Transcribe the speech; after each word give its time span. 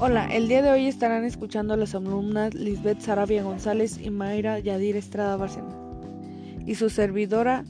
Hola, 0.00 0.26
el 0.26 0.46
día 0.46 0.62
de 0.62 0.70
hoy 0.70 0.86
estarán 0.86 1.24
escuchando 1.24 1.74
las 1.74 1.92
alumnas 1.92 2.54
Lisbeth 2.54 3.00
Sarabia 3.00 3.42
González 3.42 3.98
y 4.00 4.10
Mayra 4.10 4.60
Yadir 4.60 4.96
Estrada 4.96 5.36
Bárcena 5.36 5.76
y 6.64 6.76
su 6.76 6.88
servidora 6.88 7.64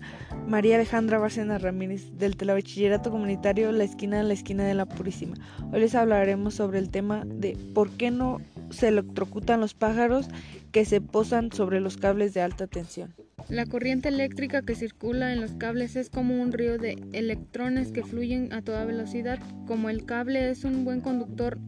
María 0.47 0.75
Alejandra 0.75 1.19
Bárcena 1.19 1.57
Ramírez 1.57 2.19
del 2.19 2.37
Telebachillerato 2.37 3.11
Comunitario 3.11 3.73
La 3.73 3.85
Esquina 3.85 4.21
en 4.21 4.29
la 4.29 4.35
Esquina 4.35 4.65
de 4.67 4.75
la 4.75 4.85
Purísima. 4.85 5.37
Hoy 5.73 5.81
les 5.81 5.95
hablaremos 5.95 6.53
sobre 6.53 6.81
el 6.81 6.91
tema 6.91 7.23
de 7.25 7.57
por 7.75 7.93
qué 7.93 8.11
no 8.11 8.43
se 8.69 8.89
electrocutan 8.89 9.61
los 9.61 9.73
pájaros 9.73 10.29
que 10.71 10.85
se 10.85 11.01
posan 11.01 11.51
sobre 11.51 11.81
los 11.81 11.97
cables 11.97 12.35
de 12.35 12.43
alta 12.43 12.67
tensión. 12.67 13.15
La 13.49 13.65
corriente 13.65 14.11
eléctrica 14.11 14.61
que 14.61 14.75
circula 14.75 15.33
en 15.33 15.41
los 15.41 15.53
cables 15.55 15.97
es 15.97 16.11
como 16.11 16.41
un 16.41 16.53
río 16.53 16.77
de 16.77 16.99
electrones 17.13 17.93
que 17.93 18.03
fluyen 18.03 18.53
a 18.53 18.61
toda 18.61 18.85
velocidad. 18.85 19.39
Como 19.67 19.89
el 19.89 20.05
cable 20.05 20.51
es 20.51 20.65
un 20.65 20.85
buen 20.85 21.01
conductor, 21.01 21.59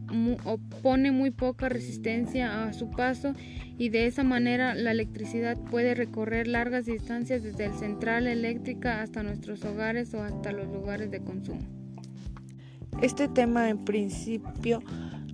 opone 0.43 1.11
muy 1.11 1.31
poca 1.31 1.69
resistencia 1.69 2.65
a 2.65 2.73
su 2.73 2.91
paso 2.91 3.33
y 3.79 3.89
de 3.89 4.05
esa 4.05 4.23
manera 4.23 4.75
la 4.75 4.91
electricidad 4.91 5.57
puede 5.57 5.95
recorrer 5.95 6.47
largas 6.47 6.85
distancias 6.85 7.41
desde 7.41 7.65
el 7.65 7.73
central 7.73 8.27
eléctrica 8.27 9.01
hasta 9.01 9.23
nuestros 9.23 9.65
hogares 9.65 10.13
o 10.13 10.21
hasta 10.21 10.51
los 10.51 10.67
lugares 10.67 11.09
de 11.09 11.21
consumo. 11.21 11.61
Este 13.01 13.27
tema 13.27 13.69
en 13.69 13.83
principio 13.83 14.83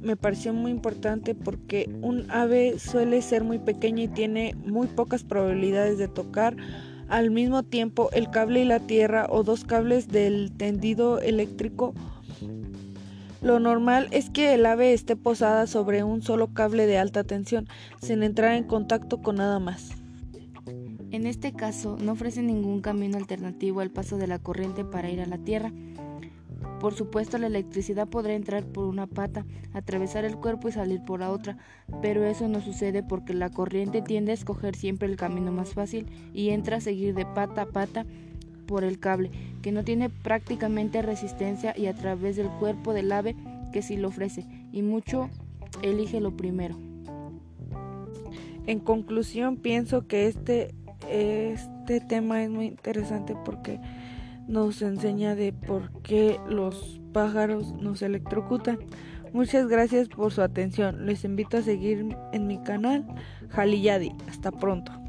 me 0.07 0.15
pareció 0.15 0.53
muy 0.53 0.71
importante 0.71 1.35
porque 1.35 1.89
un 2.01 2.31
ave 2.31 2.79
suele 2.79 3.21
ser 3.21 3.43
muy 3.43 3.59
pequeña 3.59 4.03
y 4.03 4.07
tiene 4.07 4.55
muy 4.65 4.87
pocas 4.87 5.23
probabilidades 5.23 5.97
de 5.97 6.07
tocar 6.07 6.55
al 7.09 7.29
mismo 7.29 7.63
tiempo 7.63 8.09
el 8.13 8.29
cable 8.29 8.61
y 8.61 8.65
la 8.65 8.79
tierra 8.79 9.27
o 9.29 9.43
dos 9.43 9.65
cables 9.65 10.07
del 10.07 10.53
tendido 10.55 11.19
eléctrico. 11.19 11.93
Lo 13.41 13.59
normal 13.59 14.07
es 14.11 14.29
que 14.29 14.53
el 14.53 14.65
ave 14.65 14.93
esté 14.93 15.17
posada 15.17 15.67
sobre 15.67 16.03
un 16.03 16.21
solo 16.21 16.53
cable 16.53 16.87
de 16.87 16.97
alta 16.97 17.25
tensión 17.25 17.67
sin 18.01 18.23
entrar 18.23 18.53
en 18.53 18.63
contacto 18.63 19.21
con 19.21 19.35
nada 19.35 19.59
más. 19.59 19.91
En 21.11 21.27
este 21.27 21.51
caso 21.51 21.97
no 22.01 22.13
ofrece 22.13 22.41
ningún 22.41 22.81
camino 22.81 23.17
alternativo 23.17 23.81
al 23.81 23.91
paso 23.91 24.17
de 24.17 24.27
la 24.27 24.39
corriente 24.39 24.85
para 24.85 25.09
ir 25.09 25.21
a 25.21 25.25
la 25.25 25.37
tierra 25.37 25.71
por 26.79 26.93
supuesto, 26.93 27.37
la 27.37 27.47
electricidad 27.47 28.07
podrá 28.07 28.33
entrar 28.33 28.65
por 28.65 28.85
una 28.85 29.07
pata, 29.07 29.45
atravesar 29.73 30.25
el 30.25 30.37
cuerpo 30.37 30.69
y 30.69 30.71
salir 30.71 31.01
por 31.03 31.19
la 31.19 31.31
otra, 31.31 31.57
pero 32.01 32.23
eso 32.23 32.47
no 32.47 32.61
sucede 32.61 33.03
porque 33.03 33.33
la 33.33 33.49
corriente 33.49 34.01
tiende 34.01 34.31
a 34.31 34.35
escoger 34.35 34.75
siempre 34.75 35.07
el 35.07 35.15
camino 35.15 35.51
más 35.51 35.73
fácil 35.73 36.07
y 36.33 36.49
entra 36.49 36.77
a 36.77 36.81
seguir 36.81 37.15
de 37.15 37.25
pata 37.25 37.63
a 37.63 37.65
pata 37.67 38.05
por 38.67 38.83
el 38.83 38.99
cable, 38.99 39.31
que 39.61 39.71
no 39.71 39.83
tiene 39.83 40.09
prácticamente 40.09 41.01
resistencia 41.01 41.73
y 41.75 41.87
a 41.87 41.95
través 41.95 42.35
del 42.35 42.49
cuerpo 42.49 42.93
del 42.93 43.11
ave 43.11 43.35
que 43.71 43.81
sí 43.81 43.97
lo 43.97 44.09
ofrece, 44.09 44.45
y 44.71 44.81
mucho 44.81 45.29
elige 45.81 46.19
lo 46.19 46.35
primero. 46.35 46.77
En 48.65 48.79
conclusión, 48.79 49.57
pienso 49.57 50.07
que 50.07 50.27
este, 50.27 50.75
este 51.09 52.01
tema 52.01 52.43
es 52.43 52.49
muy 52.49 52.65
interesante 52.65 53.35
porque 53.45 53.79
nos 54.47 54.81
enseña 54.81 55.35
de 55.35 55.53
por 55.53 56.01
qué 56.01 56.39
los 56.49 57.01
pájaros 57.13 57.73
nos 57.73 58.01
electrocutan. 58.01 58.79
Muchas 59.33 59.67
gracias 59.67 60.07
por 60.07 60.31
su 60.31 60.41
atención. 60.41 61.05
Les 61.05 61.23
invito 61.23 61.57
a 61.57 61.61
seguir 61.61 62.15
en 62.33 62.47
mi 62.47 62.61
canal 62.63 63.05
Jaliyadi. 63.49 64.11
Hasta 64.29 64.51
pronto. 64.51 65.06